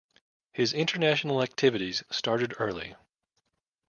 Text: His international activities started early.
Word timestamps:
His 0.51 0.73
international 0.73 1.43
activities 1.43 2.01
started 2.09 2.55
early. 2.57 2.95